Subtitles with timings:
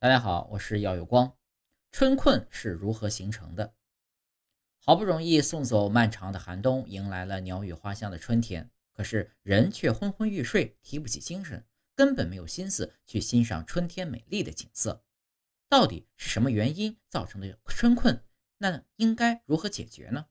[0.00, 1.36] 大家好，我是耀有光。
[1.90, 3.74] 春困是如何形成的？
[4.78, 11.66] 好不容易送走漫长的寒冬，迎来了鸟语花香的春天，可是人却昏昏欲睡，提不起精神，
[11.96, 15.04] 根本没有心思去欣赏春天美丽的景色。
[15.68, 18.22] 到底是什么原因造成的春困？
[18.58, 20.26] 那应该如何解决呢？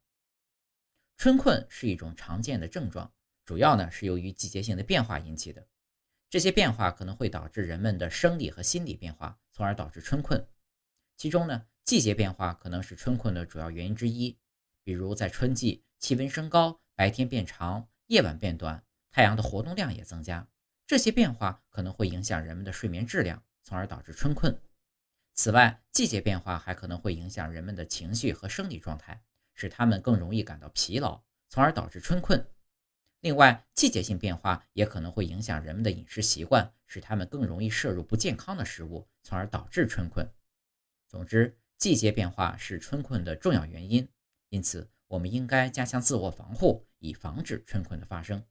[1.18, 3.14] 春困是一种常见的症状，
[3.44, 5.68] 主要呢是由于季节性的变化引起的。
[6.30, 10.46] 这些变化可能会导致人们的生理和心理变化，从而导致春困。
[11.16, 14.38] 其中呢，季节变化可能是春困的主要原因之一。
[14.84, 20.48] 比如在春季，气温升高，白天变长，夜晚变短，太阳的活动量也增加，
[20.86, 24.62] 这些变化可能会影响人们的睡眠质量，从而导致春困。
[25.34, 29.22] 此外，季节变化还可能会影响人们的情绪和生理状态，
[29.54, 32.46] 使他们更容易感到疲劳，从而导致春困。
[33.22, 40.32] 另外，季节性变化也可能会影响人们的饮食习惯，使他们更容易摄入不健康的食物，从而导致春困。
[41.08, 44.08] 总之，季节变化是春困的重要原因，
[44.50, 48.46] 因此我们应该加强自我防护，以防止春困的发生。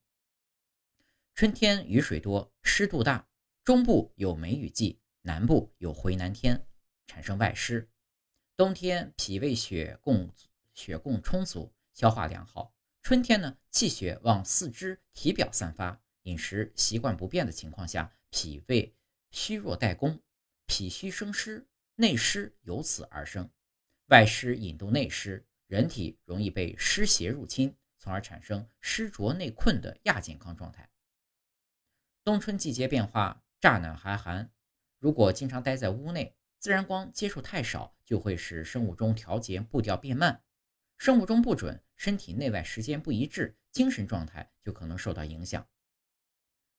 [1.34, 3.28] 春天雨水多，湿度大，
[3.62, 6.66] 中部有梅雨季，南部有回南天，
[7.06, 7.88] 产生外湿。
[8.56, 10.30] 冬天脾胃血供
[10.74, 12.72] 血供充足，消化良好。
[13.06, 18.96] 春天呢，气血往四肢体表散发，饮食习惯不变的情况下，脾胃
[19.30, 20.20] 虚弱怠工，
[20.66, 23.48] 脾虚生湿，内湿由此而生，
[24.06, 30.90] 外湿引动内湿，人体容易被湿邪入侵，从而产生湿浊内困的亚健康状态。
[32.24, 34.50] 冬春季节变化乍暖还寒，
[34.98, 40.42] 如果经常待在屋内，自然光接触太少，就会使生物钟调节步调变慢。
[40.98, 45.66] 生物钟不准，身体内外时间不一致，精神状态就可能受到影响。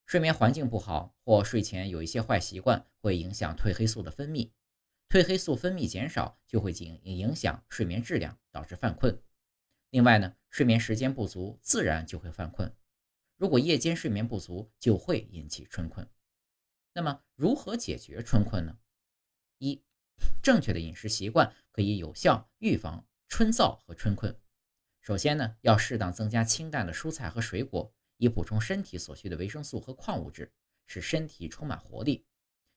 [0.05, 4.51] 睡眠环境不好或睡前有一些坏习惯，会影响褪黑素的分泌。
[5.09, 9.21] 褪黑素分泌减少，就会影影响睡眠质量，导致犯困。
[9.89, 12.73] 另外呢，睡眠时间不足，自然就会犯困。
[13.38, 16.09] 如果夜间睡眠不足，就会引起春困。
[16.94, 18.77] 那么，如何解决春困呢？
[19.59, 19.81] 一，
[20.41, 23.07] 正确的饮食习惯可以有效预防。
[23.29, 24.33] 春燥和春困，
[25.07, 30.51] 首先呢，要适当增加清淡的蔬菜和水果，以补充身体所需的维生素和矿物质，
[30.85, 32.25] 使身体充满活力。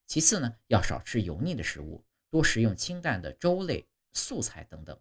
[0.07, 4.97] 其次呢，要少吃油腻的食物，多食用清淡的粥类、素菜等等，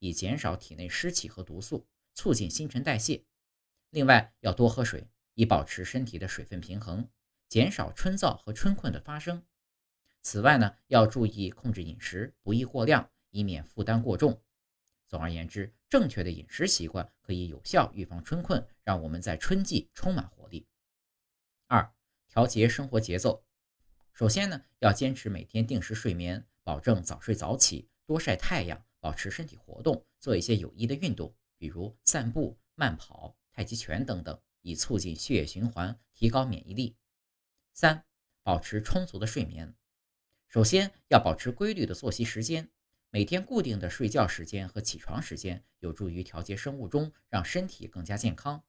[0.00, 3.22] 以减少体内湿气和毒素，促进新陈代谢。
[3.90, 7.08] 另外，要多喝水，以保持身体的水分平衡，
[7.48, 9.44] 减少春燥和春困的发生。
[10.20, 14.42] 此外呢，要注意控制饮食，不宜过量，以免负担过重。
[15.12, 20.66] 总而言之，正确的饮食习惯可以有效预防春困，让我们在春季充满活力。
[21.66, 21.92] 二、
[22.28, 23.44] 调节生活节奏。
[24.14, 36.96] 首先呢，要坚持每天定时睡眠，保证早睡早起，多晒太阳，保持身体活动，做一些有益的运动，比如散步、慢跑、太极拳等等，以促进血液循环，提高免疫力。
[37.74, 38.02] 三、
[38.42, 39.74] 保持充足的睡眠。
[40.48, 42.70] 首先要保持规律的作息时间。
[43.14, 48.64] 每天固定的睡觉时间和起床时间有助于调节生物钟，让身体更加健康。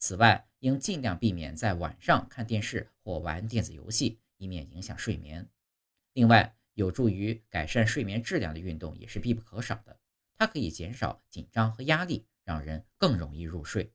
[0.00, 5.48] 此外，应尽量避免在晚上看电视或玩电子游戏，以免影响睡眠。
[6.14, 9.96] 另外，有助于改善睡眠质量的运动也是必不可少的，
[10.34, 13.92] 它可以减少紧张和压力，让人更容易入睡。